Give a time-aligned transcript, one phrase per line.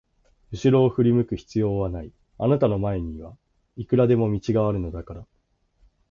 [0.51, 3.37] うしろを振り向く必要はない、あなたの前には
[3.75, 5.27] いくらでも道があるのだから。